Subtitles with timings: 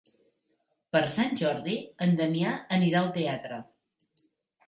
[0.95, 3.59] Per Sant Jordi en Damià anirà al teatre.